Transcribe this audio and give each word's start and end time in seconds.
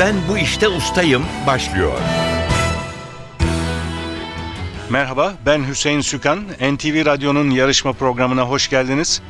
Ben 0.00 0.14
bu 0.28 0.38
işte 0.38 0.68
ustayım 0.68 1.22
başlıyor. 1.46 1.92
Merhaba, 4.90 5.34
ben 5.46 5.68
Hüseyin 5.68 6.00
Sükan. 6.00 6.38
NTV 6.60 7.06
Radyo'nun 7.06 7.50
yarışma 7.50 7.92
programına 7.92 8.42
hoş 8.42 8.68
geldiniz. 8.70 9.22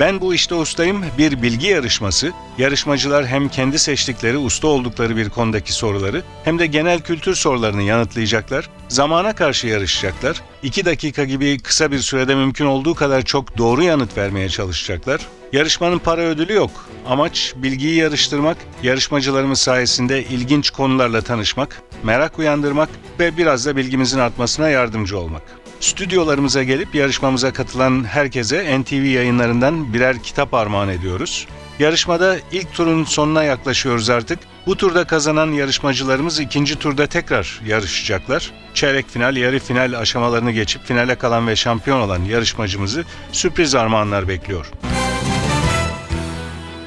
Ben 0.00 0.20
bu 0.20 0.34
işte 0.34 0.54
ustayım 0.54 1.04
bir 1.18 1.42
bilgi 1.42 1.66
yarışması. 1.66 2.32
Yarışmacılar 2.58 3.26
hem 3.26 3.48
kendi 3.48 3.78
seçtikleri, 3.78 4.38
usta 4.38 4.68
oldukları 4.68 5.16
bir 5.16 5.30
konudaki 5.30 5.72
soruları 5.72 6.22
hem 6.44 6.58
de 6.58 6.66
genel 6.66 7.00
kültür 7.00 7.34
sorularını 7.34 7.82
yanıtlayacaklar. 7.82 8.70
Zamana 8.88 9.34
karşı 9.34 9.66
yarışacaklar. 9.66 10.42
2 10.62 10.84
dakika 10.84 11.24
gibi 11.24 11.58
kısa 11.58 11.90
bir 11.90 11.98
sürede 11.98 12.34
mümkün 12.34 12.64
olduğu 12.64 12.94
kadar 12.94 13.22
çok 13.22 13.58
doğru 13.58 13.82
yanıt 13.82 14.16
vermeye 14.16 14.48
çalışacaklar. 14.48 15.26
Yarışmanın 15.52 15.98
para 15.98 16.20
ödülü 16.20 16.52
yok. 16.52 16.70
Amaç 17.08 17.54
bilgiyi 17.56 17.94
yarıştırmak, 17.94 18.56
yarışmacılarımız 18.82 19.58
sayesinde 19.58 20.24
ilginç 20.24 20.70
konularla 20.70 21.20
tanışmak, 21.20 21.82
merak 22.02 22.38
uyandırmak 22.38 22.88
ve 23.20 23.36
biraz 23.36 23.66
da 23.66 23.76
bilgimizin 23.76 24.18
artmasına 24.18 24.68
yardımcı 24.68 25.18
olmak. 25.18 25.42
Stüdyolarımıza 25.80 26.62
gelip 26.62 26.94
yarışmamıza 26.94 27.52
katılan 27.52 28.04
herkese 28.04 28.80
NTV 28.80 28.94
yayınlarından 28.94 29.94
birer 29.94 30.22
kitap 30.22 30.54
armağan 30.54 30.88
ediyoruz. 30.88 31.46
Yarışmada 31.78 32.36
ilk 32.52 32.72
turun 32.72 33.04
sonuna 33.04 33.44
yaklaşıyoruz 33.44 34.10
artık. 34.10 34.38
Bu 34.66 34.76
turda 34.76 35.04
kazanan 35.04 35.52
yarışmacılarımız 35.52 36.40
ikinci 36.40 36.78
turda 36.78 37.06
tekrar 37.06 37.60
yarışacaklar. 37.66 38.52
Çeyrek 38.74 39.08
final, 39.08 39.36
yarı 39.36 39.58
final 39.58 39.98
aşamalarını 39.98 40.50
geçip 40.50 40.84
finale 40.84 41.14
kalan 41.14 41.46
ve 41.48 41.56
şampiyon 41.56 42.00
olan 42.00 42.24
yarışmacımızı 42.24 43.04
sürpriz 43.32 43.74
armağanlar 43.74 44.28
bekliyor. 44.28 44.66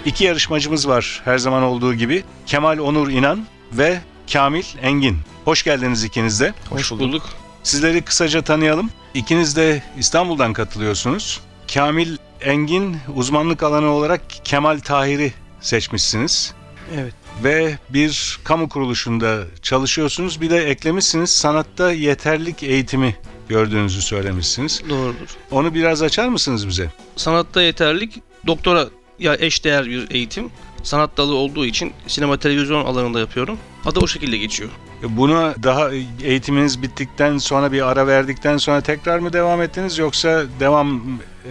İki 0.06 0.24
yarışmacımız 0.24 0.88
var 0.88 1.22
her 1.26 1.38
zaman 1.38 1.64
olduğu 1.64 1.94
gibi. 1.94 2.24
Kemal 2.46 2.78
Onur 2.80 3.10
İnan 3.10 3.46
ve 3.72 4.00
Kamil 4.34 4.64
Engin. 4.82 5.18
Hoş 5.46 5.64
geldiniz 5.64 6.04
ikiniz 6.04 6.40
de. 6.40 6.54
Hoş 6.70 6.92
bulduk. 6.92 7.24
Sizleri 7.70 8.02
kısaca 8.02 8.42
tanıyalım. 8.42 8.92
İkiniz 9.14 9.56
de 9.56 9.84
İstanbul'dan 9.98 10.54
katılıyorsunuz. 10.54 11.42
Kamil 11.74 12.18
Engin 12.42 12.98
uzmanlık 13.16 13.64
alanı 13.64 13.88
olarak 13.88 14.22
Kemal 14.44 14.80
Tahir'i 14.80 15.34
seçmişsiniz. 15.62 16.54
Evet. 16.96 17.14
Ve 17.44 17.78
bir 17.90 18.40
kamu 18.44 18.70
kuruluşunda 18.70 19.44
çalışıyorsunuz. 19.62 20.42
Bir 20.42 20.50
de 20.50 20.58
eklemişsiniz 20.58 21.30
sanatta 21.30 21.92
yeterlik 21.92 22.64
eğitimi 22.64 23.16
gördüğünüzü 23.50 24.02
söylemişsiniz. 24.02 24.82
Doğrudur. 24.90 25.30
Onu 25.52 25.74
biraz 25.74 26.02
açar 26.02 26.28
mısınız 26.28 26.68
bize? 26.68 26.92
Sanatta 27.16 27.62
yeterlik 27.62 28.22
doktora 28.48 28.86
ya 29.20 29.36
eşdeğer 29.40 29.86
bir 29.86 30.12
eğitim. 30.12 30.50
Sanat 30.84 31.18
dalı 31.18 31.36
olduğu 31.36 31.66
için 31.66 31.94
sinema 32.08 32.38
televizyon 32.38 32.86
alanında 32.86 33.20
yapıyorum. 33.20 33.58
Adı 33.86 34.00
o 34.00 34.08
şekilde 34.08 34.38
geçiyor. 34.38 34.70
Buna 35.04 35.56
daha 35.64 35.90
eğitiminiz 36.24 36.82
bittikten 36.82 37.38
sonra 37.38 37.72
bir 37.72 37.82
ara 37.92 38.08
verdikten 38.08 38.58
sonra 38.58 38.82
tekrar 38.82 39.20
mı 39.20 39.34
devam 39.34 39.62
ettiniz 39.62 39.98
yoksa 39.98 40.44
devam 40.60 41.02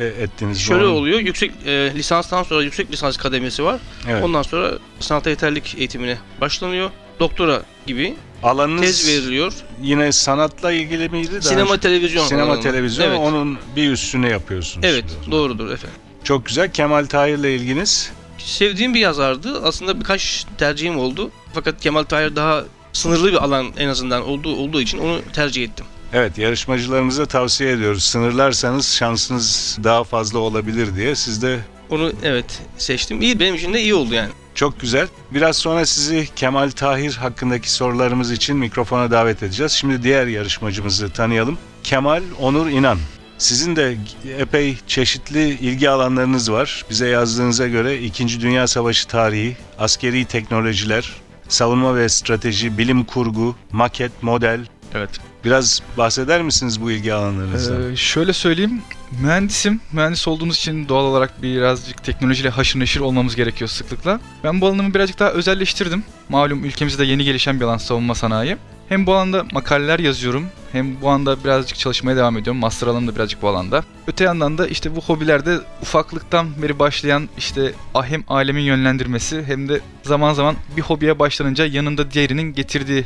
e, 0.01 0.05
ettiniz? 0.05 0.57
mi? 0.57 0.63
Şöyle 0.63 0.85
Onu- 0.85 0.93
oluyor. 0.95 1.19
Yüksek 1.21 1.53
e, 1.67 1.93
lisanstan 1.95 2.43
sonra 2.43 2.63
yüksek 2.63 2.93
lisans 2.93 3.17
kademesi 3.17 3.65
var. 3.65 3.81
Evet. 4.09 4.25
Ondan 4.25 4.43
sonra 4.43 4.71
sanatta 5.01 5.31
yeterlik 5.31 5.75
eğitimine 5.79 6.19
başlanıyor. 6.41 6.91
Doktora 7.21 7.63
gibi 7.87 8.15
Alanınız 8.43 8.81
tez 8.83 9.09
veriliyor. 9.09 9.53
yine 9.83 10.13
sanatla 10.13 10.73
ilgili 10.73 11.09
miydi? 11.09 11.33
Daha 11.33 11.41
Sinema 11.41 11.71
önce? 11.73 11.81
televizyon 11.81 12.27
Sinema 12.27 12.47
alanında. 12.47 12.63
televizyon 12.63 13.07
Evet. 13.09 13.19
onun 13.19 13.59
bir 13.77 13.91
üstüne 13.91 14.29
yapıyorsunuz. 14.29 14.87
Evet, 14.91 15.05
şimdi. 15.15 15.31
doğrudur 15.37 15.71
efendim. 15.71 15.97
Çok 16.25 16.47
güzel. 16.47 16.73
Kemal 16.73 17.07
Tahir'le 17.07 17.45
ilginiz. 17.45 18.11
Sevdiğim 18.39 18.95
bir 18.95 19.01
yazardı. 19.01 19.63
Aslında 19.63 20.01
birkaç 20.01 20.47
tercihim 20.59 20.99
oldu. 20.99 21.31
Fakat 21.55 21.81
Kemal 21.81 22.03
Tahir 22.03 22.37
daha 22.37 22.65
sınırlı 22.99 23.33
bir 23.33 23.45
alan 23.45 23.67
en 23.79 23.89
azından 23.89 24.27
olduğu 24.29 24.57
olduğu 24.57 24.81
için 24.81 24.99
onu 24.99 25.21
tercih 25.33 25.65
ettim. 25.65 25.87
Evet 26.13 26.39
yarışmacılarımıza 26.39 27.27
tavsiye 27.27 27.73
ediyoruz. 27.73 28.05
Sınırlarsanız 28.05 28.95
şansınız 28.95 29.79
daha 29.85 30.05
fazla 30.05 30.39
olabilir 30.39 30.97
diye. 30.97 31.15
Siz 31.15 31.43
de 31.43 31.59
Onu 31.91 32.13
evet 32.23 32.63
seçtim. 32.79 33.23
İyi 33.23 33.41
benim 33.41 33.55
için 33.55 33.75
de 33.75 33.81
iyi 33.83 33.95
oldu 33.95 34.15
yani. 34.15 34.31
çok 34.55 34.81
güzel. 34.81 35.09
Biraz 35.31 35.57
sonra 35.57 35.87
sizi 35.87 36.29
Kemal 36.37 36.71
Tahir 36.71 37.13
hakkındaki 37.15 37.73
sorularımız 37.73 38.31
için 38.33 38.57
mikrofona 38.57 39.11
davet 39.11 39.43
edeceğiz. 39.43 39.73
Şimdi 39.73 40.03
diğer 40.03 40.27
yarışmacımızı 40.27 41.11
tanıyalım. 41.11 41.59
Kemal 41.83 42.23
Onur 42.41 42.69
İnan. 42.69 42.99
Sizin 43.39 43.77
de 43.77 43.97
epey 44.39 44.77
çeşitli 44.87 45.49
ilgi 45.49 45.91
alanlarınız 45.91 46.53
var. 46.53 46.85
Bize 46.91 47.09
yazdığınıza 47.09 47.69
göre 47.69 47.99
2. 48.03 48.41
Dünya 48.41 48.67
Savaşı 48.67 49.09
tarihi, 49.09 49.57
askeri 49.79 50.25
teknolojiler, 50.25 51.13
savunma 51.49 51.97
ve 51.97 52.09
strateji, 52.09 52.79
bilim 52.79 53.05
kurgu, 53.05 53.57
maket, 53.73 54.23
model. 54.23 54.61
Evet. 54.95 55.11
Biraz 55.45 55.83
bahseder 55.99 56.43
misiniz 56.43 56.83
bu 56.83 56.91
ilgi 56.91 57.15
alanlarınızdan? 57.15 57.93
Ee, 57.93 57.97
şöyle 57.97 58.33
söyleyeyim. 58.33 58.83
Mühendisim. 59.23 59.81
Mühendis 59.93 60.29
olduğumuz 60.29 60.57
için 60.57 60.89
doğal 60.89 61.05
olarak 61.05 61.43
birazcık 61.43 62.05
teknolojiyle 62.05 62.49
haşır 62.49 62.81
neşir 62.81 63.01
olmamız 63.01 63.37
gerekiyor 63.37 63.69
sıklıkla. 63.69 64.21
Ben 64.45 64.61
bu 64.61 64.67
alanımı 64.67 64.95
birazcık 64.95 65.19
daha 65.19 65.31
özelleştirdim. 65.31 66.05
Malum 66.29 66.65
ülkemizde 66.65 67.05
yeni 67.05 67.25
gelişen 67.25 67.61
bir 67.61 67.65
alan 67.65 67.77
savunma 67.77 68.15
sanayi. 68.15 68.57
Hem 68.89 69.07
bu 69.07 69.15
alanda 69.15 69.45
makaleler 69.53 69.99
yazıyorum 69.99 70.47
hem 70.73 71.01
bu 71.01 71.09
anda 71.09 71.45
birazcık 71.45 71.79
çalışmaya 71.79 72.17
devam 72.17 72.39
ediyorum. 72.39 72.61
Master 72.61 72.87
alanım 72.87 73.09
da 73.09 73.15
birazcık 73.15 73.43
bu 73.43 73.49
alanda. 73.49 73.85
Öte 74.07 74.25
yandan 74.25 74.59
da 74.59 74.67
işte 74.67 74.97
bu 74.97 75.01
hobilerde 75.01 75.59
ufaklıktan 75.83 76.63
beri 76.63 76.79
başlayan 76.79 77.29
işte 77.39 77.73
hem 78.05 78.25
alemin 78.29 78.63
yönlendirmesi 78.63 79.43
hem 79.47 79.69
de 79.69 79.81
zaman 80.03 80.35
zaman 80.35 80.57
bir 80.77 80.83
hobiye 80.83 81.19
başlanınca 81.19 81.67
yanında 81.67 82.11
diğerinin 82.11 82.55
getirdiği 82.55 83.05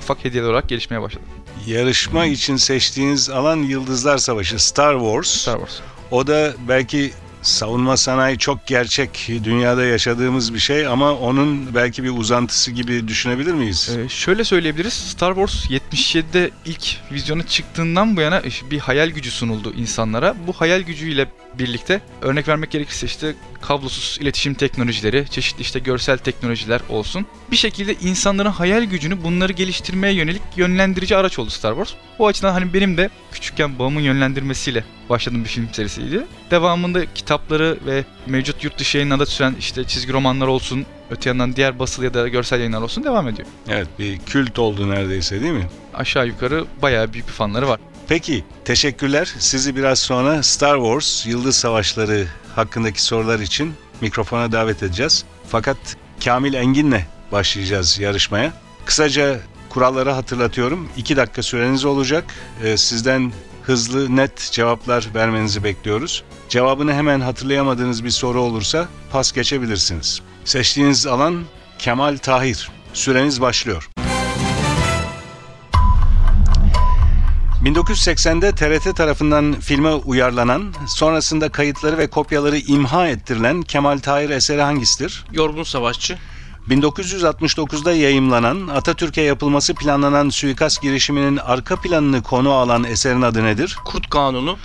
ufak 0.00 0.24
hediyeler 0.24 0.48
olarak 0.48 0.68
gelişmeye 0.68 1.02
başladı. 1.02 1.24
Yarışma 1.66 2.26
için 2.26 2.56
seçtiğiniz 2.56 3.30
alan 3.30 3.56
Yıldızlar 3.56 4.18
Savaşı, 4.18 4.64
Star 4.66 4.98
Wars. 4.98 5.28
Star 5.28 5.58
Wars. 5.58 5.80
O 6.10 6.26
da 6.26 6.54
belki 6.68 7.12
savunma 7.42 7.96
sanayi 7.96 8.38
çok 8.38 8.66
gerçek 8.66 9.28
dünyada 9.44 9.84
yaşadığımız 9.84 10.54
bir 10.54 10.58
şey 10.58 10.86
ama 10.86 11.12
onun 11.12 11.74
belki 11.74 12.04
bir 12.04 12.10
uzantısı 12.10 12.70
gibi 12.70 13.08
düşünebilir 13.08 13.54
miyiz? 13.54 13.90
Ee, 13.98 14.08
şöyle 14.08 14.44
söyleyebiliriz. 14.44 14.92
Star 14.92 15.34
Wars 15.34 15.70
77'de 15.70 16.50
ilk 16.64 16.96
vizyona 17.12 17.46
çıktığından 17.46 18.16
bu 18.16 18.20
yana 18.20 18.42
bir 18.70 18.78
hayal 18.78 19.08
gücü 19.08 19.30
sunuldu 19.30 19.72
insanlara. 19.76 20.34
Bu 20.46 20.52
hayal 20.52 20.80
gücüyle 20.80 21.26
birlikte 21.58 22.00
örnek 22.22 22.48
vermek 22.48 22.70
gerekirse 22.70 23.06
işte 23.06 23.34
kablosuz 23.60 24.18
iletişim 24.20 24.54
teknolojileri, 24.54 25.26
çeşitli 25.30 25.62
işte 25.62 25.78
görsel 25.78 26.18
teknolojiler 26.18 26.80
olsun. 26.88 27.26
Bir 27.50 27.56
şekilde 27.56 27.94
insanların 27.94 28.50
hayal 28.50 28.84
gücünü 28.84 29.24
bunları 29.24 29.52
geliştirmeye 29.52 30.14
yönelik 30.14 30.42
yönlendirici 30.56 31.16
araç 31.16 31.38
oldu 31.38 31.50
Star 31.50 31.74
Wars. 31.74 31.92
Bu 32.18 32.26
açıdan 32.26 32.52
hani 32.52 32.74
benim 32.74 32.96
de 32.96 33.10
küçükken 33.32 33.78
babamın 33.78 34.00
yönlendirmesiyle 34.00 34.84
başladığım 35.10 35.44
bir 35.44 35.48
film 35.48 35.68
serisiydi. 35.72 36.26
Devamında 36.50 37.14
kitapları 37.14 37.78
ve 37.86 38.04
mevcut 38.26 38.64
yurt 38.64 38.78
dışı 38.78 38.98
yayınlarda 38.98 39.26
süren 39.26 39.56
işte 39.58 39.84
çizgi 39.84 40.12
romanlar 40.12 40.46
olsun, 40.46 40.86
öte 41.10 41.30
yandan 41.30 41.56
diğer 41.56 41.78
basılı 41.78 42.04
ya 42.04 42.14
da 42.14 42.28
görsel 42.28 42.58
yayınlar 42.58 42.82
olsun 42.82 43.04
devam 43.04 43.28
ediyor. 43.28 43.48
Evet 43.68 43.88
bir 43.98 44.18
kült 44.18 44.58
oldu 44.58 44.90
neredeyse 44.90 45.40
değil 45.40 45.52
mi? 45.52 45.66
Aşağı 45.94 46.26
yukarı 46.26 46.64
bayağı 46.82 47.12
büyük 47.12 47.26
bir 47.26 47.32
fanları 47.32 47.68
var. 47.68 47.80
Peki 48.08 48.44
teşekkürler. 48.64 49.34
Sizi 49.38 49.76
biraz 49.76 49.98
sonra 49.98 50.42
Star 50.42 50.76
Wars 50.76 51.26
Yıldız 51.26 51.56
Savaşları 51.56 52.26
hakkındaki 52.56 53.02
sorular 53.02 53.40
için 53.40 53.74
mikrofona 54.00 54.52
davet 54.52 54.82
edeceğiz. 54.82 55.24
Fakat 55.48 55.76
Kamil 56.24 56.54
Engin'le 56.54 57.00
başlayacağız 57.32 57.98
yarışmaya. 57.98 58.52
Kısaca 58.84 59.40
kuralları 59.68 60.10
hatırlatıyorum. 60.10 60.88
2 60.96 61.16
dakika 61.16 61.42
süreniz 61.42 61.84
olacak. 61.84 62.24
Ee, 62.64 62.76
sizden 62.76 63.32
hızlı, 63.62 64.16
net 64.16 64.48
cevaplar 64.52 65.08
vermenizi 65.14 65.64
bekliyoruz. 65.64 66.24
Cevabını 66.48 66.94
hemen 66.94 67.20
hatırlayamadığınız 67.20 68.04
bir 68.04 68.10
soru 68.10 68.40
olursa 68.40 68.88
pas 69.12 69.32
geçebilirsiniz. 69.32 70.20
Seçtiğiniz 70.44 71.06
alan 71.06 71.44
Kemal 71.78 72.16
Tahir. 72.16 72.70
Süreniz 72.94 73.40
başlıyor. 73.40 73.88
1980'de 77.64 78.52
TRT 78.52 78.96
tarafından 78.96 79.52
filme 79.60 79.90
uyarlanan, 79.90 80.74
sonrasında 80.86 81.48
kayıtları 81.48 81.98
ve 81.98 82.06
kopyaları 82.06 82.58
imha 82.58 83.08
ettirilen 83.08 83.62
Kemal 83.62 83.98
Tahir 83.98 84.30
eseri 84.30 84.62
hangisidir? 84.62 85.24
Yorgun 85.32 85.62
Savaşçı. 85.62 86.18
1969'da 86.70 87.92
yayımlanan, 87.92 88.68
Atatürk'e 88.68 89.22
yapılması 89.22 89.74
planlanan 89.74 90.28
suikast 90.28 90.82
girişiminin 90.82 91.36
arka 91.36 91.76
planını 91.80 92.22
konu 92.22 92.52
alan 92.52 92.84
eserin 92.84 93.22
adı 93.22 93.44
nedir? 93.44 93.76
Kurt 93.84 94.10
Kanunu. 94.10 94.56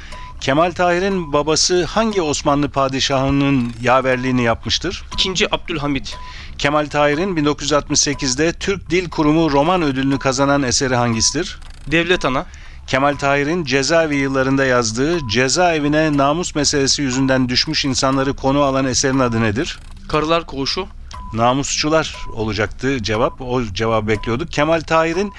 Kemal 0.42 0.72
Tahir'in 0.72 1.34
babası 1.34 1.84
hangi 1.84 2.22
Osmanlı 2.22 2.70
padişahının 2.70 3.74
yaverliğini 3.82 4.44
yapmıştır? 4.44 5.04
2. 5.14 5.56
Abdülhamit. 5.56 6.18
Kemal 6.58 6.86
Tahir'in 6.90 7.36
1968'de 7.36 8.54
Türk 8.54 8.90
Dil 8.90 9.10
Kurumu 9.10 9.52
roman 9.52 9.82
ödülünü 9.82 10.20
kazanan 10.20 10.64
eseri 10.64 10.96
hangisidir? 10.96 11.60
Devlet 11.92 12.26
Ana. 12.26 12.46
Kemal 12.88 13.16
Tahir'in 13.16 13.66
cezaevi 13.66 14.16
yıllarında 14.16 14.66
yazdığı 14.66 15.28
cezaevine 15.28 16.18
namus 16.18 16.56
meselesi 16.56 17.02
yüzünden 17.02 17.50
düşmüş 17.50 17.86
insanları 17.86 18.34
konu 18.34 18.62
alan 18.62 18.86
eserin 18.86 19.20
adı 19.20 19.42
nedir? 19.42 19.80
Karılar 20.08 20.46
Koğuşu. 20.46 20.88
Namusçular 21.34 22.16
olacaktı 22.34 23.04
cevap. 23.04 23.42
O 23.42 23.64
cevabı 23.64 24.08
bekliyorduk. 24.08 24.52
Kemal 24.52 24.82
Tahir'in 24.82 25.34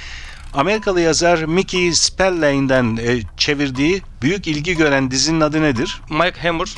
Amerikalı 0.55 1.00
yazar 1.00 1.38
Mickey 1.38 1.93
Spallane'den 1.93 2.96
e, 2.96 3.20
çevirdiği 3.37 4.02
büyük 4.23 4.46
ilgi 4.46 4.76
gören 4.76 5.11
dizinin 5.11 5.41
adı 5.41 5.62
nedir? 5.62 6.00
Mike 6.11 6.41
Hammer, 6.43 6.75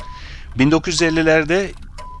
1950'lerde 0.57 1.71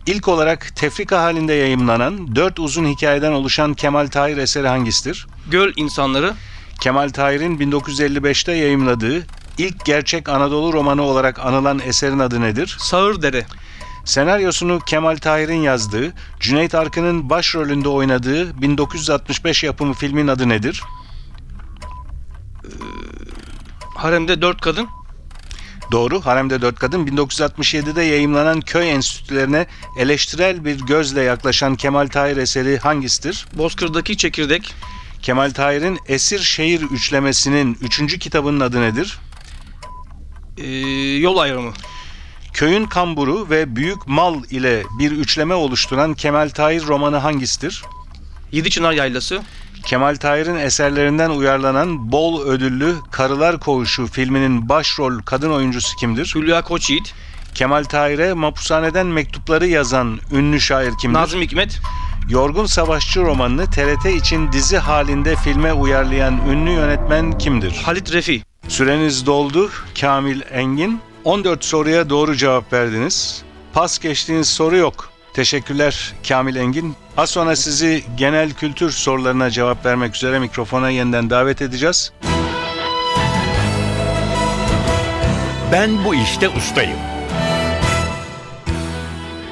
ilk 0.05 0.27
olarak 0.27 0.75
tefrika 0.75 1.21
halinde 1.21 1.53
yayımlanan 1.53 2.35
dört 2.35 2.59
uzun 2.59 2.85
hikayeden 2.85 3.31
oluşan 3.31 3.73
Kemal 3.73 4.07
Tahir 4.07 4.37
eseri 4.37 4.67
hangisidir? 4.67 5.27
Göl 5.51 5.73
İnsanları, 5.75 6.33
Kemal 6.81 7.09
Tahir'in 7.09 7.57
1955'te 7.57 8.51
yayımladığı 8.51 9.25
ilk 9.57 9.85
gerçek 9.85 10.29
Anadolu 10.29 10.73
romanı 10.73 11.01
olarak 11.01 11.39
anılan 11.39 11.79
eserin 11.79 12.19
adı 12.19 12.41
nedir? 12.41 12.77
Sağırdere, 12.79 13.45
Senaryosunu 14.07 14.79
Kemal 14.79 15.17
Tahir'in 15.17 15.61
yazdığı, 15.61 16.13
Cüneyt 16.39 16.75
Arkın'ın 16.75 17.29
başrolünde 17.29 17.89
oynadığı 17.89 18.61
1965 18.61 19.63
yapımı 19.63 19.93
filmin 19.93 20.27
adı 20.27 20.49
nedir? 20.49 20.83
Haremde 23.95 24.41
Dört 24.41 24.61
Kadın, 24.61 24.87
Doğru, 25.91 26.21
Haremde 26.21 26.61
Dört 26.61 26.79
Kadın 26.79 27.07
1967'de 27.07 28.03
yayımlanan 28.03 28.61
köy 28.61 28.91
enstitülerine 28.91 29.67
eleştirel 29.99 30.65
bir 30.65 30.79
gözle 30.79 31.21
yaklaşan 31.21 31.75
Kemal 31.75 32.07
Tahir 32.07 32.37
eseri 32.37 32.77
hangisidir? 32.77 33.45
Bozkır'daki 33.53 34.17
Çekirdek, 34.17 34.73
Kemal 35.21 35.51
Tahir'in 35.51 35.99
Esir 36.07 36.39
Şehir 36.39 36.81
üçlemesinin 36.81 37.77
üçüncü 37.81 38.19
kitabının 38.19 38.59
adı 38.59 38.81
nedir? 38.81 39.19
ee, 40.57 40.67
Yol 41.17 41.37
Ayrımı, 41.37 41.73
Köyün 42.57 42.85
kamburu 42.85 43.49
ve 43.49 43.75
büyük 43.75 44.07
mal 44.07 44.43
ile 44.43 44.83
bir 44.99 45.11
üçleme 45.11 45.53
oluşturan 45.53 46.13
Kemal 46.13 46.49
Tahir 46.49 46.83
romanı 46.83 47.17
hangisidir? 47.17 47.83
Yedi 48.51 48.69
Çınar 48.69 48.91
Yaylası, 48.91 49.41
Kemal 49.85 50.15
Tahir'in 50.15 50.55
eserlerinden 50.55 51.29
uyarlanan 51.29 52.11
bol 52.11 52.41
ödüllü 52.41 52.95
Karılar 53.11 53.59
Koğuşu 53.59 54.07
filminin 54.07 54.69
başrol 54.69 55.19
kadın 55.19 55.51
oyuncusu 55.51 55.97
kimdir? 55.97 56.31
Hülya 56.35 56.61
Koçyiğit, 56.61 57.13
Kemal 57.53 57.83
Tahir'e 57.83 58.33
mapushaneden 58.33 59.07
mektupları 59.07 59.67
yazan 59.67 60.19
ünlü 60.31 60.61
şair 60.61 60.91
kimdir? 61.01 61.19
Nazım 61.19 61.41
Hikmet, 61.41 61.79
Yorgun 62.29 62.65
Savaşçı 62.65 63.21
romanını 63.21 63.65
TRT 63.65 64.05
için 64.05 64.51
dizi 64.51 64.77
halinde 64.77 65.35
filme 65.35 65.73
uyarlayan 65.73 66.41
ünlü 66.49 66.71
yönetmen 66.71 67.37
kimdir? 67.37 67.81
Halit 67.85 68.13
Refi, 68.13 68.41
Süreniz 68.67 69.25
doldu 69.25 69.71
Kamil 70.01 70.41
Engin. 70.51 71.01
14 71.23 71.65
soruya 71.65 72.09
doğru 72.09 72.35
cevap 72.35 72.73
verdiniz. 72.73 73.43
Pas 73.73 73.99
geçtiğiniz 73.99 74.47
soru 74.47 74.77
yok. 74.77 75.09
Teşekkürler 75.33 76.13
Kamil 76.27 76.55
Engin. 76.55 76.95
Az 77.17 77.29
sonra 77.29 77.55
sizi 77.55 78.03
genel 78.17 78.53
kültür 78.53 78.91
sorularına 78.91 79.49
cevap 79.49 79.85
vermek 79.85 80.15
üzere 80.15 80.39
mikrofona 80.39 80.89
yeniden 80.89 81.29
davet 81.29 81.61
edeceğiz. 81.61 82.11
Ben 85.71 86.05
bu 86.05 86.15
işte 86.15 86.49
ustayım. 86.49 86.97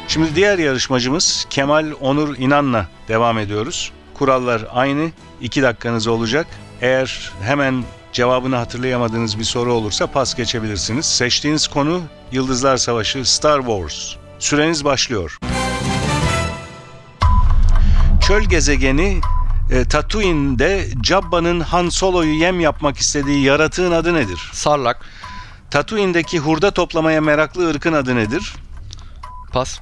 Şimdi 0.07 0.35
diğer 0.35 0.59
yarışmacımız 0.59 1.45
Kemal 1.49 1.91
Onur 2.01 2.37
İnan'la 2.37 2.87
devam 3.07 3.37
ediyoruz. 3.39 3.91
Kurallar 4.13 4.67
aynı. 4.73 5.09
2 5.41 5.61
dakikanız 5.61 6.07
olacak. 6.07 6.47
Eğer 6.81 7.31
hemen 7.41 7.83
cevabını 8.15 8.55
hatırlayamadığınız 8.55 9.39
bir 9.39 9.43
soru 9.43 9.73
olursa 9.73 10.07
pas 10.07 10.35
geçebilirsiniz. 10.35 11.05
Seçtiğiniz 11.05 11.67
konu 11.67 12.01
Yıldızlar 12.31 12.77
Savaşı 12.77 13.25
Star 13.25 13.59
Wars. 13.59 14.15
Süreniz 14.39 14.85
başlıyor. 14.85 15.37
Çöl 18.27 18.43
gezegeni 18.43 19.21
e, 19.71 19.85
Tatooine'de 19.85 20.87
Jabba'nın 21.03 21.59
Han 21.59 21.89
Solo'yu 21.89 22.33
yem 22.33 22.59
yapmak 22.59 22.97
istediği 22.97 23.43
yaratığın 23.43 23.91
adı 23.91 24.13
nedir? 24.13 24.49
Sarlak. 24.53 25.05
Tatooine'deki 25.71 26.39
hurda 26.39 26.71
toplamaya 26.71 27.21
meraklı 27.21 27.69
ırkın 27.69 27.93
adı 27.93 28.15
nedir? 28.15 28.53
Pas. 29.51 29.79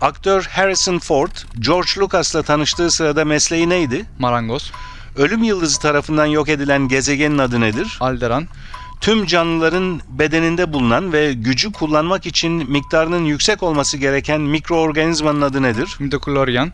Aktör 0.00 0.42
Harrison 0.42 0.98
Ford, 0.98 1.30
George 1.58 1.90
Lucas'la 1.98 2.42
tanıştığı 2.42 2.90
sırada 2.90 3.24
mesleği 3.24 3.68
neydi? 3.68 4.04
Marangoz. 4.18 4.72
Ölüm 5.16 5.42
yıldızı 5.42 5.80
tarafından 5.80 6.26
yok 6.26 6.48
edilen 6.48 6.88
gezegenin 6.88 7.38
adı 7.38 7.60
nedir? 7.60 7.96
Alderan. 8.00 8.48
Tüm 9.00 9.26
canlıların 9.26 10.00
bedeninde 10.08 10.72
bulunan 10.72 11.12
ve 11.12 11.32
gücü 11.32 11.72
kullanmak 11.72 12.26
için 12.26 12.70
miktarının 12.70 13.24
yüksek 13.24 13.62
olması 13.62 13.96
gereken 13.96 14.40
mikroorganizmanın 14.40 15.40
adı 15.40 15.62
nedir? 15.62 15.96
Midichlorian. 15.98 16.72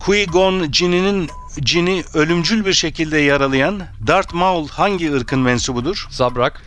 Qui-Gon 0.00 0.72
Jinn'in 0.72 1.28
cini 1.60 2.04
ölümcül 2.14 2.64
bir 2.64 2.72
şekilde 2.72 3.18
yaralayan 3.18 3.82
Darth 4.06 4.34
Maul 4.34 4.68
hangi 4.68 5.12
ırkın 5.12 5.40
mensubudur? 5.40 6.06
Zabrak. 6.10 6.62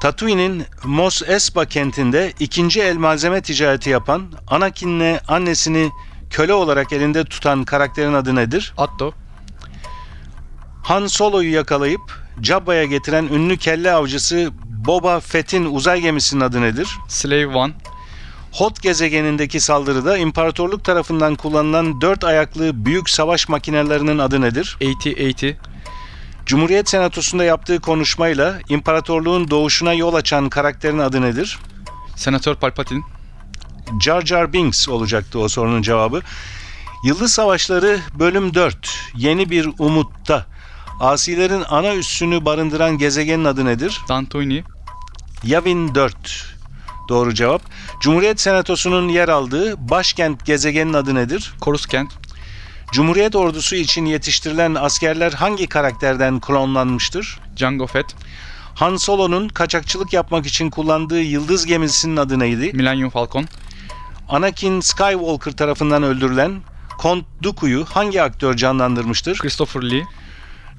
Tatooine'in 0.00 0.64
Mos 0.84 1.22
Espa 1.26 1.64
kentinde 1.64 2.32
ikinci 2.40 2.80
el 2.80 2.96
malzeme 2.96 3.40
ticareti 3.40 3.90
yapan, 3.90 4.32
Anakin'le 4.46 5.18
annesini 5.28 5.90
köle 6.32 6.54
olarak 6.54 6.92
elinde 6.92 7.24
tutan 7.24 7.64
karakterin 7.64 8.12
adı 8.12 8.34
nedir? 8.34 8.74
Atto. 8.78 9.12
Han 10.82 11.06
Solo'yu 11.06 11.52
yakalayıp 11.52 12.00
Jabba'ya 12.42 12.84
getiren 12.84 13.24
ünlü 13.24 13.56
kelle 13.56 13.92
avcısı 13.92 14.50
Boba 14.64 15.20
Fett'in 15.20 15.64
uzay 15.64 16.00
gemisinin 16.00 16.40
adı 16.40 16.60
nedir? 16.60 16.88
Slave 17.08 17.46
One. 17.46 17.72
Hot 18.52 18.82
gezegenindeki 18.82 19.60
saldırıda 19.60 20.16
imparatorluk 20.16 20.84
tarafından 20.84 21.34
kullanılan 21.34 22.00
dört 22.00 22.24
ayaklı 22.24 22.84
büyük 22.84 23.10
savaş 23.10 23.48
makinelerinin 23.48 24.18
adı 24.18 24.40
nedir? 24.40 24.76
80-80. 24.80 25.54
Cumhuriyet 26.46 26.88
Senatosu'nda 26.88 27.44
yaptığı 27.44 27.80
konuşmayla 27.80 28.58
imparatorluğun 28.68 29.50
doğuşuna 29.50 29.92
yol 29.92 30.14
açan 30.14 30.48
karakterin 30.48 30.98
adı 30.98 31.22
nedir? 31.22 31.58
Senatör 32.16 32.54
Palpatine. 32.54 33.02
Jar 34.00 34.26
Jar 34.26 34.52
Binks 34.52 34.88
olacaktı 34.88 35.38
o 35.38 35.48
sorunun 35.48 35.82
cevabı. 35.82 36.22
Yıldız 37.04 37.32
Savaşları 37.32 38.00
bölüm 38.14 38.54
4 38.54 39.10
Yeni 39.16 39.50
bir 39.50 39.68
Umut'ta 39.78 40.46
Asilerin 41.00 41.62
ana 41.68 41.94
üssünü 41.94 42.44
barındıran 42.44 42.98
gezegenin 42.98 43.44
adı 43.44 43.64
nedir? 43.64 44.00
Dantooine. 44.08 44.64
Yavin 45.44 45.94
4 45.94 46.52
Doğru 47.08 47.34
cevap. 47.34 47.62
Cumhuriyet 48.00 48.40
Senatosu'nun 48.40 49.08
yer 49.08 49.28
aldığı 49.28 49.88
başkent 49.88 50.46
gezegenin 50.46 50.92
adı 50.92 51.14
nedir? 51.14 51.54
Coruscant. 51.62 52.12
Cumhuriyet 52.92 53.36
ordusu 53.36 53.76
için 53.76 54.06
yetiştirilen 54.06 54.74
askerler 54.74 55.32
hangi 55.32 55.66
karakterden 55.66 56.40
klonlanmıştır? 56.40 57.40
Jango 57.56 57.86
Fett. 57.86 58.14
Han 58.74 58.96
Solo'nun 58.96 59.48
kaçakçılık 59.48 60.12
yapmak 60.12 60.46
için 60.46 60.70
kullandığı 60.70 61.22
yıldız 61.22 61.66
gemisinin 61.66 62.16
adı 62.16 62.38
neydi? 62.38 62.70
Millennium 62.74 63.10
Falcon. 63.10 63.48
Anakin 64.32 64.80
Skywalker 64.80 65.52
tarafından 65.52 66.02
öldürülen 66.02 66.62
Count 67.02 67.24
Dooku'yu 67.42 67.84
hangi 67.84 68.22
aktör 68.22 68.56
canlandırmıştır? 68.56 69.38
Christopher 69.38 69.82
Lee. 69.82 70.02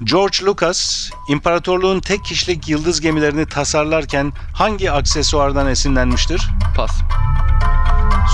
George 0.03 0.45
Lucas, 0.45 1.09
imparatorluğun 1.29 1.99
tek 1.99 2.25
kişilik 2.25 2.69
yıldız 2.69 3.01
gemilerini 3.01 3.45
tasarlarken 3.45 4.33
hangi 4.53 4.91
aksesuardan 4.91 5.67
esinlenmiştir? 5.67 6.49
Pas. 6.77 6.91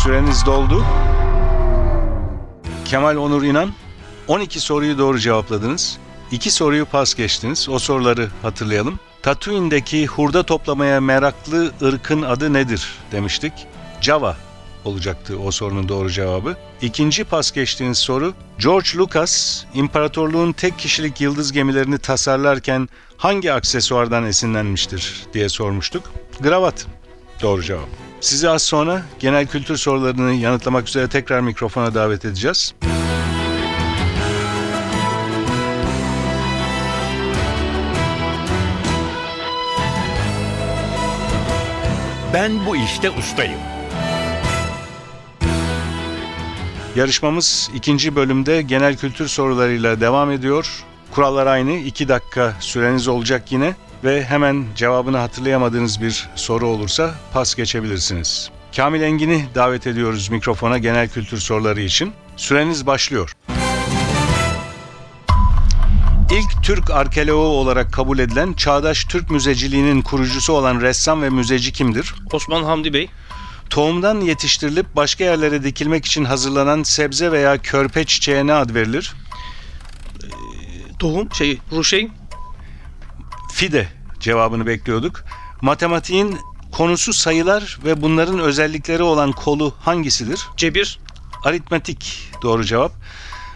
Süreniz 0.04 0.46
doldu. 0.46 0.86
Kemal 2.86 3.16
Onur 3.16 3.44
İnan, 3.44 3.74
12 4.28 4.60
soruyu 4.60 4.98
doğru 4.98 5.20
cevapladınız. 5.20 5.98
2 6.32 6.52
soruyu 6.52 6.86
pas 6.86 7.16
geçtiniz. 7.16 7.70
O 7.70 7.80
soruları 7.80 8.30
hatırlayalım. 8.42 9.00
Tatooine'deki 9.24 10.08
hurda 10.08 10.44
toplamaya 10.44 11.02
meraklı 11.02 11.72
ırkın 11.82 12.22
adı 12.22 12.54
nedir 12.54 12.94
demiştik. 13.12 13.54
Java 14.02 14.49
olacaktı 14.86 15.40
o 15.40 15.52
sorunun 15.52 15.90
doğru 15.90 16.10
cevabı. 16.10 16.56
İkinci 16.82 17.24
pas 17.24 17.52
geçtiğiniz 17.52 17.98
soru 17.98 18.34
George 18.60 18.90
Lucas 18.96 19.64
imparatorluğun 19.74 20.52
tek 20.52 20.80
kişilik 20.80 21.22
yıldız 21.22 21.52
gemilerini 21.52 21.98
tasarlarken 21.98 22.90
hangi 23.18 23.54
aksesuardan 23.54 24.26
esinlenmiştir 24.26 25.26
diye 25.34 25.50
sormuştuk. 25.50 26.12
Gravat 26.40 26.86
doğru 27.42 27.64
cevap. 27.64 27.90
Sizi 28.22 28.50
az 28.50 28.62
sonra 28.62 29.02
genel 29.20 29.48
kültür 29.48 29.78
sorularını 29.78 30.34
yanıtlamak 30.34 30.88
üzere 30.88 31.08
tekrar 31.08 31.40
mikrofona 31.40 31.94
davet 31.94 32.26
edeceğiz. 32.26 32.74
Ben 42.34 42.66
bu 42.66 42.76
işte 42.76 43.10
ustayım. 43.10 43.60
Yarışmamız 46.96 47.70
ikinci 47.74 48.16
bölümde 48.16 48.62
genel 48.62 48.98
kültür 48.98 49.28
sorularıyla 49.28 50.02
devam 50.02 50.32
ediyor. 50.32 50.84
Kurallar 51.12 51.48
aynı. 51.48 51.72
2 51.72 52.08
dakika 52.08 52.54
süreniz 52.60 53.08
olacak 53.08 53.52
yine 53.52 53.76
ve 54.04 54.24
hemen 54.24 54.66
cevabını 54.76 55.18
hatırlayamadığınız 55.18 56.02
bir 56.02 56.30
soru 56.36 56.68
olursa 56.68 57.14
pas 57.34 57.56
geçebilirsiniz. 57.56 58.50
Kamil 58.76 59.02
Engin'i 59.02 59.46
davet 59.56 59.88
ediyoruz 59.88 60.30
mikrofona 60.30 60.78
genel 60.78 61.10
kültür 61.10 61.38
soruları 61.38 61.82
için. 61.82 62.14
Süreniz 62.38 62.86
başlıyor. 62.86 63.34
İlk 66.32 66.64
Türk 66.64 66.92
arkeoloğu 66.92 67.48
olarak 67.48 67.94
kabul 67.94 68.20
edilen 68.20 68.54
çağdaş 68.54 69.06
Türk 69.06 69.32
müzeciliğinin 69.32 70.02
kurucusu 70.02 70.54
olan 70.54 70.82
ressam 70.82 71.22
ve 71.22 71.30
müzeci 71.30 71.74
kimdir? 71.74 72.14
Osman 72.32 72.64
Hamdi 72.64 72.94
Bey. 72.94 73.10
Tohumdan 73.70 74.22
yetiştirilip 74.22 74.96
başka 74.96 75.24
yerlere 75.24 75.64
dikilmek 75.64 76.06
için 76.06 76.26
hazırlanan 76.26 76.84
sebze 76.84 77.32
veya 77.32 77.58
körpe 77.58 78.06
çiçeğe 78.06 78.48
ne 78.48 78.54
ad 78.54 78.74
verilir? 78.74 79.14
Tohum. 81.00 81.34
Şey. 81.34 81.60
Ruşey. 81.72 82.10
Fide 83.54 83.88
cevabını 84.20 84.68
bekliyorduk. 84.68 85.24
Matematiğin 85.62 86.40
konusu 86.72 87.14
sayılar 87.14 87.80
ve 87.86 88.02
bunların 88.02 88.40
özellikleri 88.40 89.04
olan 89.04 89.32
kolu 89.32 89.74
hangisidir? 89.80 90.48
Cebir. 90.58 91.00
Aritmetik 91.44 92.32
doğru 92.42 92.64
cevap. 92.64 92.92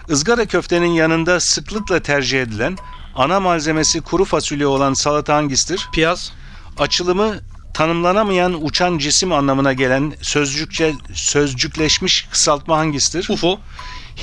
Izgara 0.10 0.46
köftenin 0.46 0.92
yanında 0.92 1.40
sıklıkla 1.40 2.02
tercih 2.02 2.42
edilen 2.42 2.78
ana 3.16 3.40
malzemesi 3.40 4.02
kuru 4.02 4.26
fasulye 4.26 4.68
olan 4.68 4.94
salata 4.94 5.36
hangisidir? 5.36 5.90
Piyaz. 5.94 6.34
Açılımı 6.78 7.36
tanımlanamayan 7.74 8.66
uçan 8.66 8.98
cisim 8.98 9.32
anlamına 9.32 9.74
gelen 9.74 10.14
sözcükçe 10.22 10.94
sözcükleşmiş 11.14 12.28
kısaltma 12.32 12.78
hangisidir? 12.78 13.30
UFO. 13.30 13.60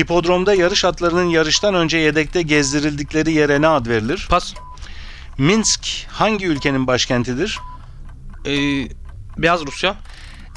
Hipodromda 0.01 0.55
yarış 0.55 0.85
atlarının 0.85 1.25
yarıştan 1.25 1.75
önce 1.75 1.99
yedekte 1.99 2.43
gezdirildikleri 2.43 3.33
yere 3.33 3.61
ne 3.61 3.69
ad 3.69 3.87
verilir? 3.87 4.27
Pas. 4.31 4.55
Minsk 5.39 5.89
hangi 6.09 6.47
ülkenin 6.47 6.87
başkentidir? 6.87 7.59
Ee, 8.47 8.89
Beyaz 9.39 9.67
Rusya. 9.67 9.97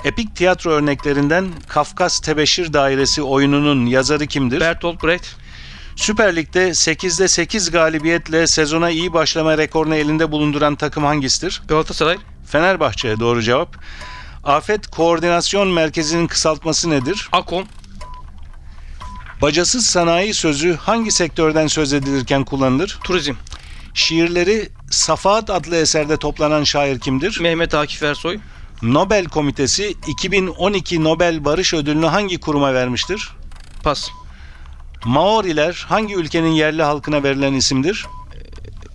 Epik 0.04 0.36
tiyatro 0.36 0.72
örneklerinden 0.72 1.46
Kafkas 1.68 2.20
Tebeşir 2.20 2.74
Dairesi 2.74 3.22
oyununun 3.22 3.86
yazarı 3.86 4.28
kimdir? 4.28 4.60
Bertolt 4.60 5.04
Brecht. 5.04 5.26
Süper 5.96 6.36
Lig'de 6.36 6.70
8'de 6.70 7.28
8 7.28 7.72
galibiyetle 7.72 8.48
sezona 8.48 8.90
iyi 8.90 9.14
başlama 9.14 9.58
rekorunu 9.58 9.96
elinde 9.96 10.32
bulunduran 10.32 10.76
takım 10.76 11.04
hangisidir? 11.04 11.62
Galatasaray. 11.68 12.18
Fenerbahçe 12.48 13.20
doğru 13.20 13.42
cevap. 13.42 13.76
Afet 14.44 14.88
Koordinasyon 14.88 15.68
Merkezi'nin 15.68 16.28
kısaltması 16.28 16.90
nedir? 16.90 17.30
Akom. 17.32 17.64
Bacasız 19.42 19.86
sanayi 19.86 20.34
sözü 20.34 20.76
hangi 20.76 21.12
sektörden 21.12 21.68
söz 21.68 21.94
edilirken 21.94 22.44
kullanılır? 22.44 23.00
Turizm. 23.04 23.34
Şiirleri 23.94 24.70
Safahat 24.90 25.50
adlı 25.50 25.76
eserde 25.76 26.18
toplanan 26.18 26.64
şair 26.64 27.00
kimdir? 27.00 27.40
Mehmet 27.42 27.74
Akif 27.74 28.04
Ersoy. 28.04 28.40
Nobel 28.82 29.26
Komitesi 29.26 29.96
2012 30.08 31.04
Nobel 31.04 31.46
Barış 31.46 31.74
Ödülünü 31.74 32.06
hangi 32.06 32.40
kuruma 32.40 32.74
vermiştir? 32.74 33.30
Pas. 33.84 34.10
Maoriler 35.06 35.86
hangi 35.90 36.16
ülkenin 36.16 36.52
yerli 36.52 36.84
halkına 36.84 37.24
verilen 37.24 37.54
isimdir? 37.54 38.06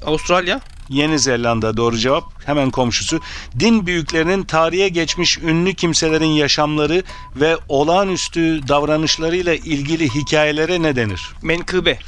Avustralya. 0.06 0.60
Yeni 0.88 1.18
Zelanda 1.18 1.76
doğru 1.76 1.98
cevap. 1.98 2.24
Hemen 2.48 2.70
komşusu. 2.70 3.20
Din 3.60 3.86
büyüklerinin 3.86 4.42
tarihe 4.42 4.88
geçmiş 4.88 5.38
ünlü 5.38 5.74
kimselerin 5.74 6.26
yaşamları 6.26 7.02
ve 7.36 7.56
olağanüstü 7.68 8.68
davranışlarıyla 8.68 9.54
ilgili 9.54 10.14
hikayelere 10.14 10.82
ne 10.82 10.96
denir? 10.96 11.30
Menkıbe. 11.42 11.98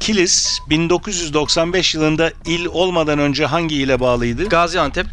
Kilis 0.00 0.60
1995 0.70 1.94
yılında 1.94 2.32
il 2.46 2.66
olmadan 2.66 3.18
önce 3.18 3.46
hangi 3.46 3.74
ile 3.74 4.00
bağlıydı? 4.00 4.48
Gaziantep. 4.48 5.06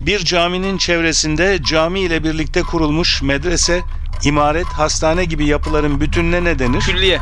Bir 0.00 0.18
caminin 0.18 0.78
çevresinde 0.78 1.58
cami 1.62 2.00
ile 2.00 2.24
birlikte 2.24 2.62
kurulmuş 2.62 3.22
medrese, 3.22 3.82
imaret, 4.24 4.66
hastane 4.66 5.24
gibi 5.24 5.46
yapıların 5.46 6.00
bütününe 6.00 6.44
ne 6.44 6.58
denir? 6.58 6.80
Külliye. 6.80 7.20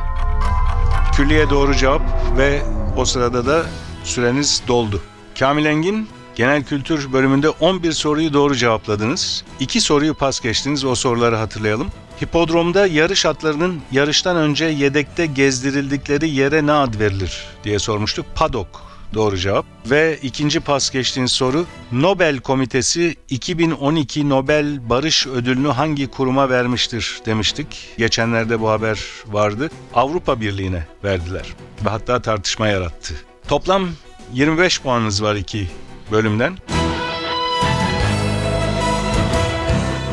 Külliye 1.17 1.51
doğru 1.51 1.75
cevap 1.77 2.03
ve 2.39 2.63
o 2.97 3.05
sırada 3.05 3.47
da 3.47 3.67
süreniz 4.05 4.63
doldu. 4.69 5.03
Kamil 5.39 5.65
Engin 5.65 6.09
genel 6.37 6.65
kültür 6.65 7.13
bölümünde 7.13 7.49
11 7.49 7.93
soruyu 7.93 8.33
doğru 8.33 8.57
cevapladınız. 8.57 9.45
2 9.61 9.81
soruyu 9.81 10.15
pas 10.15 10.41
geçtiniz 10.41 10.85
o 10.85 10.95
soruları 10.95 11.37
hatırlayalım. 11.37 11.89
Hipodromda 12.23 12.87
yarış 12.87 13.27
atlarının 13.27 13.81
yarıştan 13.93 14.37
önce 14.37 14.65
yedekte 14.65 15.27
gezdirildikleri 15.27 16.31
yere 16.31 16.67
ne 16.67 16.73
ad 16.73 17.01
verilir 17.01 17.45
diye 17.65 17.79
sormuştuk. 17.79 18.27
Padok 18.35 18.91
doğru 19.15 19.39
cevap. 19.39 19.67
Ve 19.87 20.19
ikinci 20.23 20.61
pas 20.61 20.91
geçtiğiniz 20.91 21.33
soru 21.33 21.67
Nobel 21.93 22.39
Komitesi 22.39 23.17
2012 23.29 24.29
Nobel 24.29 24.89
Barış 24.89 25.27
Ödülünü 25.27 25.69
hangi 25.69 26.07
kuruma 26.07 26.51
vermiştir 26.51 27.21
demiştik. 27.27 27.89
Geçenlerde 27.99 28.61
bu 28.61 28.71
haber 28.71 29.01
vardı. 29.27 29.71
Avrupa 29.95 30.41
Birliği'ne 30.41 30.87
verdiler 31.05 31.47
ve 31.85 31.91
hatta 31.91 32.23
tartışma 32.23 32.69
yarattı. 32.69 33.15
Toplam 33.49 33.89
25 34.33 34.81
puanınız 34.81 35.23
var 35.23 35.35
iki 35.35 35.69
bölümden. 36.11 36.57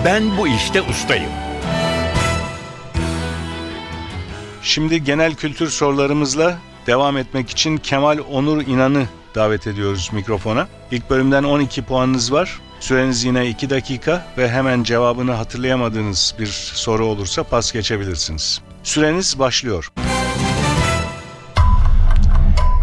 Ben 0.05 0.37
bu 0.37 0.47
işte 0.47 0.81
ustayım. 0.81 1.31
Şimdi 4.61 5.03
genel 5.03 5.35
kültür 5.35 5.69
sorularımızla 5.69 6.57
devam 6.87 7.17
etmek 7.17 7.49
için 7.49 7.77
Kemal 7.77 8.19
Onur 8.31 8.61
İnan'ı 8.61 9.05
davet 9.35 9.67
ediyoruz 9.67 10.09
mikrofona. 10.13 10.67
İlk 10.91 11.09
bölümden 11.09 11.43
12 11.43 11.81
puanınız 11.81 12.31
var. 12.33 12.59
Süreniz 12.79 13.23
yine 13.23 13.47
2 13.47 13.69
dakika 13.69 14.27
ve 14.37 14.49
hemen 14.49 14.83
cevabını 14.83 15.31
hatırlayamadığınız 15.31 16.35
bir 16.39 16.47
soru 16.73 17.05
olursa 17.05 17.43
pas 17.43 17.71
geçebilirsiniz. 17.71 18.61
Süreniz 18.83 19.39
başlıyor. 19.39 19.91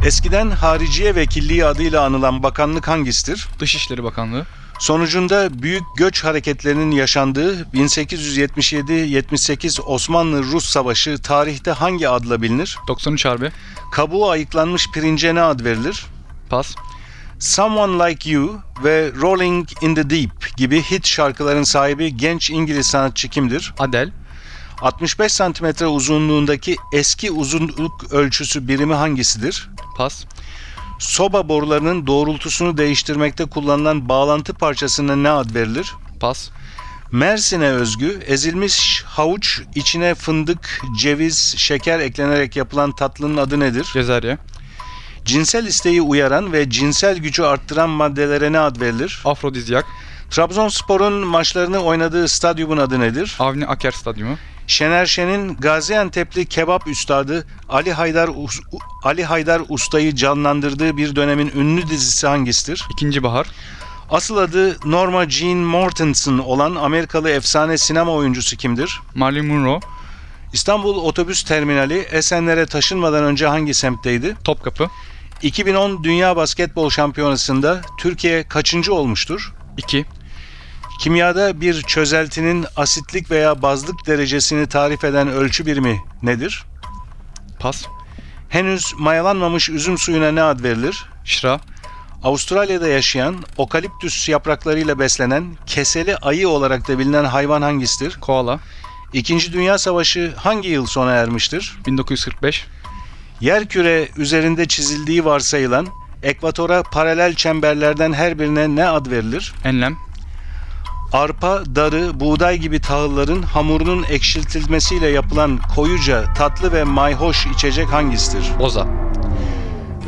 Eskiden 0.04 0.50
Hariciye 0.50 1.14
Vekilliği 1.14 1.64
adıyla 1.64 2.04
anılan 2.04 2.42
bakanlık 2.42 2.88
hangisidir? 2.88 3.49
Dışişleri 3.58 4.04
Bakanlığı. 4.04 4.46
Sonucunda 4.78 5.62
büyük 5.62 5.82
göç 5.96 6.25
hareketlerinin 6.25 6.90
yaşandığı 6.90 7.62
1877-78 7.62 9.80
Osmanlı-Rus 9.80 10.64
Savaşı 10.64 11.18
tarihte 11.18 11.70
hangi 11.70 12.08
adla 12.08 12.42
bilinir? 12.42 12.78
93 12.88 13.25
Harbi. 13.25 13.50
Kabuğu 13.92 14.30
ayıklanmış 14.30 14.90
pirince 14.90 15.34
ne 15.34 15.42
ad 15.42 15.64
verilir? 15.64 16.06
Pas. 16.50 16.75
Someone 17.38 18.11
Like 18.11 18.30
You 18.30 18.61
ve 18.84 19.12
Rolling 19.20 19.68
in 19.82 19.94
the 19.94 20.11
Deep 20.11 20.56
gibi 20.56 20.82
hit 20.82 21.06
şarkıların 21.06 21.62
sahibi 21.62 22.16
genç 22.16 22.50
İngiliz 22.50 22.87
sanatçı 22.87 23.28
kimdir? 23.28 23.75
Adel. 23.78 24.11
65 24.85 25.33
santimetre 25.33 25.87
uzunluğundaki 25.87 26.76
eski 26.93 27.31
uzunluk 27.31 28.12
ölçüsü 28.12 28.69
birimi 28.69 28.95
hangisidir? 28.95 29.71
Pas. 29.97 30.25
Soba 30.99 31.49
borularının 31.49 32.07
doğrultusunu 32.07 32.76
değiştirmekte 32.76 33.45
kullanılan 33.45 34.09
bağlantı 34.09 34.55
parçasına 34.55 35.17
ne 35.17 35.31
ad 35.31 35.55
verilir? 35.55 35.95
Pas. 36.21 36.50
Mersin'e 37.12 37.69
özgü 37.69 38.21
ezilmiş 38.26 39.03
havuç 39.07 39.62
içine 39.75 40.14
fındık, 40.14 40.81
ceviz, 40.99 41.55
şeker 41.59 41.99
eklenerek 41.99 42.57
yapılan 42.57 42.93
tatlının 42.93 43.37
adı 43.37 43.61
nedir? 43.61 43.88
Cezerye. 43.93 44.38
Cinsel 45.25 45.67
isteği 45.67 46.03
uyaran 46.03 46.53
ve 46.53 46.71
cinsel 46.71 47.19
gücü 47.19 47.43
arttıran 47.43 47.91
maddelere 47.91 48.53
ne 48.53 48.59
ad 48.59 48.81
verilir? 48.81 49.23
Afrodizyak. 49.25 49.87
Trabzonspor'un 50.31 51.26
maçlarını 51.26 51.79
oynadığı 51.79 52.29
stadyumun 52.29 52.76
adı 52.76 53.00
nedir? 53.00 53.37
Avni 53.38 53.67
Aker 53.67 53.91
Stadyumu. 53.91 54.37
Şener 54.66 55.06
Şen'in 55.06 55.54
Gaziantep'li 55.56 56.47
kebap 56.47 56.88
üstadı 56.88 57.47
Ali 57.68 57.92
Haydar 57.92 58.28
Us- 58.28 58.61
Ali 59.02 59.25
Haydar 59.25 59.62
Usta'yı 59.68 60.14
canlandırdığı 60.14 60.97
bir 60.97 61.16
dönemin 61.16 61.52
ünlü 61.56 61.88
dizisi 61.88 62.26
hangisidir? 62.26 62.85
İkinci 62.92 63.23
Bahar. 63.23 63.47
Asıl 64.11 64.37
adı 64.37 64.76
Norma 64.90 65.30
Jean 65.30 65.56
Mortensen 65.56 66.38
olan 66.38 66.75
Amerikalı 66.75 67.30
efsane 67.30 67.78
sinema 67.78 68.12
oyuncusu 68.12 68.56
kimdir? 68.56 69.00
Marilyn 69.14 69.47
Monroe. 69.47 69.80
İstanbul 70.52 70.97
Otobüs 70.97 71.42
Terminali 71.42 71.99
Esenler'e 71.99 72.66
taşınmadan 72.66 73.25
önce 73.25 73.47
hangi 73.47 73.75
semtteydi? 73.75 74.37
Topkapı. 74.44 74.90
2010 75.42 76.04
Dünya 76.04 76.37
Basketbol 76.37 76.90
Şampiyonası'nda 76.90 77.80
Türkiye 77.99 78.49
kaçıncı 78.49 78.94
olmuştur? 78.94 79.52
2. 79.78 80.04
Kimyada 80.98 81.60
bir 81.60 81.82
çözeltinin 81.82 82.66
asitlik 82.76 83.30
veya 83.30 83.62
bazlık 83.62 84.06
derecesini 84.06 84.66
tarif 84.66 85.04
eden 85.04 85.28
ölçü 85.28 85.66
birimi 85.66 86.00
nedir? 86.22 86.64
Pas. 87.60 87.84
Henüz 88.48 88.92
mayalanmamış 88.98 89.70
üzüm 89.70 89.98
suyuna 89.98 90.32
ne 90.32 90.42
ad 90.42 90.62
verilir? 90.62 91.04
Şıra. 91.24 91.60
Avustralya'da 92.22 92.88
yaşayan, 92.88 93.36
okaliptüs 93.56 94.28
yapraklarıyla 94.28 94.98
beslenen, 94.98 95.56
keseli 95.66 96.16
ayı 96.16 96.48
olarak 96.48 96.88
da 96.88 96.98
bilinen 96.98 97.24
hayvan 97.24 97.62
hangisidir? 97.62 98.20
Koala. 98.20 98.60
İkinci 99.12 99.52
Dünya 99.52 99.78
Savaşı 99.78 100.32
hangi 100.36 100.68
yıl 100.68 100.86
sona 100.86 101.12
ermiştir? 101.12 101.76
1945. 101.86 102.66
Yerküre 103.40 104.08
üzerinde 104.16 104.68
çizildiği 104.68 105.24
varsayılan, 105.24 105.86
ekvatora 106.22 106.82
paralel 106.82 107.34
çemberlerden 107.34 108.12
her 108.12 108.38
birine 108.38 108.76
ne 108.76 108.86
ad 108.86 109.10
verilir? 109.10 109.54
Enlem. 109.64 109.96
Arpa, 111.14 111.62
darı, 111.75 112.21
buğday 112.21 112.59
gibi 112.59 112.80
tahılların 112.80 113.42
hamurunun 113.42 114.02
ekşiltilmesiyle 114.02 115.09
yapılan 115.09 115.61
koyuca, 115.75 116.35
tatlı 116.35 116.73
ve 116.73 116.85
mayhoş 116.85 117.47
içecek 117.47 117.88
hangisidir? 117.92 118.44
Boza. 118.59 118.87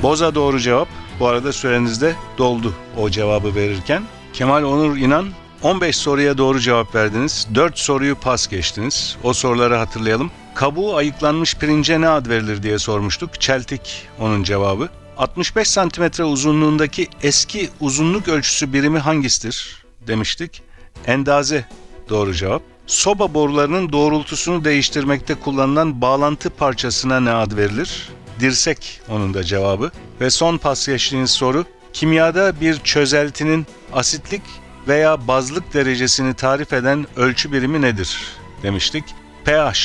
Boza 0.02 0.34
doğru 0.34 0.60
cevap. 0.60 0.88
Bu 1.20 1.26
arada 1.26 1.52
sürenizde 1.52 2.14
doldu 2.38 2.75
o 2.98 3.10
cevabı 3.10 3.54
verirken. 3.54 4.02
Kemal 4.32 4.62
Onur 4.62 4.96
İnan 4.96 5.26
15 5.62 5.96
soruya 5.96 6.38
doğru 6.38 6.60
cevap 6.60 6.94
verdiniz. 6.94 7.46
4 7.54 7.78
soruyu 7.78 8.14
pas 8.14 8.48
geçtiniz. 8.48 9.16
O 9.22 9.32
soruları 9.32 9.76
hatırlayalım. 9.76 10.30
Kabuğu 10.54 10.96
ayıklanmış 10.96 11.54
pirince 11.54 12.00
ne 12.00 12.08
ad 12.08 12.26
verilir 12.26 12.62
diye 12.62 12.78
sormuştuk. 12.78 13.40
Çeltik 13.40 14.08
onun 14.20 14.42
cevabı. 14.42 14.88
65 15.18 15.68
santimetre 15.68 16.25
uzunluğundaki 16.25 17.08
eski 17.22 17.68
uzunluk 17.80 18.28
ölçüsü 18.28 18.72
birimi 18.72 18.98
hangisidir 18.98 19.84
demiştik. 20.06 20.65
Endaze 21.06 21.64
doğru 22.08 22.34
cevap. 22.34 22.62
Soba 22.86 23.34
borularının 23.34 23.92
doğrultusunu 23.92 24.64
değiştirmekte 24.64 25.34
kullanılan 25.34 26.00
bağlantı 26.00 26.50
parçasına 26.50 27.20
ne 27.20 27.30
ad 27.30 27.56
verilir? 27.56 28.08
Dirsek 28.40 29.00
onun 29.08 29.34
da 29.34 29.44
cevabı. 29.44 29.90
Ve 30.20 30.30
son 30.30 30.58
pas 30.58 30.86
geçtiğiniz 30.86 31.30
soru. 31.30 31.64
Kimyada 31.92 32.60
bir 32.60 32.78
çözeltinin 32.78 33.66
asitlik 33.92 34.42
veya 34.88 35.28
bazlık 35.28 35.74
derecesini 35.74 36.34
tarif 36.34 36.72
eden 36.72 37.06
ölçü 37.16 37.52
birimi 37.52 37.82
nedir? 37.82 38.18
Demiştik. 38.62 39.04
pH 39.44 39.78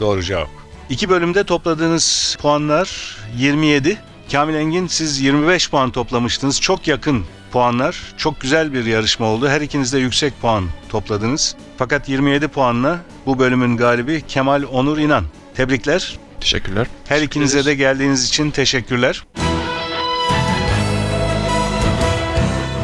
doğru 0.00 0.22
cevap. 0.22 0.48
İki 0.90 1.08
bölümde 1.08 1.44
topladığınız 1.44 2.36
puanlar 2.40 3.16
27. 3.36 3.98
Kamil 4.32 4.54
Engin 4.54 4.86
siz 4.86 5.20
25 5.20 5.70
puan 5.70 5.90
toplamıştınız. 5.90 6.60
Çok 6.60 6.88
yakın 6.88 7.24
puanlar. 7.52 8.14
Çok 8.16 8.40
güzel 8.40 8.72
bir 8.72 8.84
yarışma 8.84 9.26
oldu. 9.26 9.48
Her 9.48 9.60
ikiniz 9.60 9.92
de 9.92 9.98
yüksek 9.98 10.40
puan 10.40 10.64
topladınız. 10.88 11.56
Fakat 11.78 12.08
27 12.08 12.48
puanla 12.48 12.98
bu 13.26 13.38
bölümün 13.38 13.76
galibi 13.76 14.22
Kemal 14.28 14.62
Onur 14.72 14.98
İnan. 14.98 15.24
Tebrikler. 15.54 16.18
Teşekkürler. 16.40 16.86
Her 17.08 17.22
ikinize 17.22 17.64
de 17.64 17.74
geldiğiniz 17.74 18.28
için 18.28 18.50
teşekkürler. 18.50 19.24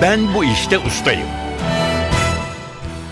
Ben 0.02 0.34
bu 0.34 0.44
işte 0.44 0.78
ustayım. 0.78 1.28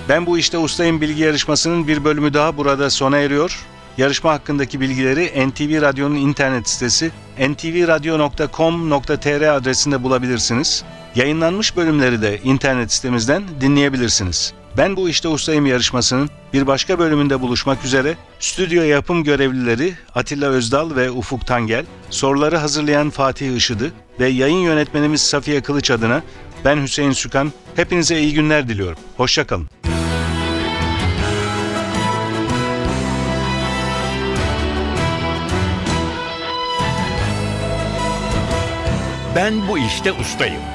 Ben 0.08 0.26
bu 0.26 0.38
işte 0.38 0.58
ustayım 0.58 1.00
bilgi 1.00 1.22
yarışmasının 1.22 1.88
bir 1.88 2.04
bölümü 2.04 2.34
daha 2.34 2.56
burada 2.56 2.90
sona 2.90 3.18
eriyor. 3.18 3.66
Yarışma 3.98 4.32
hakkındaki 4.32 4.80
bilgileri 4.80 5.48
NTV 5.48 5.82
Radyo'nun 5.82 6.16
internet 6.16 6.68
sitesi 6.68 7.10
ntvradio.com.tr 7.38 9.54
adresinde 9.54 10.02
bulabilirsiniz. 10.02 10.84
Yayınlanmış 11.14 11.76
bölümleri 11.76 12.22
de 12.22 12.40
internet 12.44 12.92
sitemizden 12.92 13.42
dinleyebilirsiniz. 13.60 14.52
Ben 14.76 14.96
bu 14.96 15.08
işte 15.08 15.28
ustayım 15.28 15.66
yarışmasının 15.66 16.30
bir 16.52 16.66
başka 16.66 16.98
bölümünde 16.98 17.40
buluşmak 17.40 17.84
üzere 17.84 18.16
stüdyo 18.40 18.82
yapım 18.82 19.24
görevlileri 19.24 19.94
Atilla 20.14 20.48
Özdal 20.48 20.96
ve 20.96 21.10
Ufuk 21.10 21.46
Tangel, 21.46 21.84
soruları 22.10 22.56
hazırlayan 22.56 23.10
Fatih 23.10 23.56
Işıdı 23.56 23.92
ve 24.20 24.28
yayın 24.28 24.58
yönetmenimiz 24.58 25.20
Safiye 25.20 25.62
Kılıç 25.62 25.90
adına 25.90 26.22
ben 26.64 26.82
Hüseyin 26.82 27.12
Sükan. 27.12 27.52
Hepinize 27.76 28.20
iyi 28.20 28.34
günler 28.34 28.68
diliyorum. 28.68 28.98
Hoşçakalın. 29.16 29.68
Ben 39.36 39.68
bu 39.68 39.78
işte 39.78 40.12
ustayım. 40.12 40.71